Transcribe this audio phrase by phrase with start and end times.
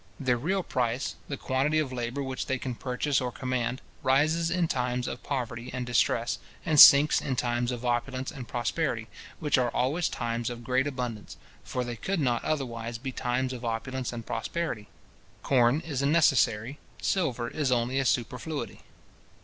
[0.19, 4.67] Their real price, the quantity of labour which they can purchase or command, rises in
[4.67, 9.09] times of poverty and distress, and sinks in times of opulence and prosperity,
[9.39, 13.63] which are always times of great abundance; for they could not otherwise be times of
[13.63, 14.87] opulence and prosperity.
[15.43, 18.81] Corn is a necessary, silver is only a superfluity.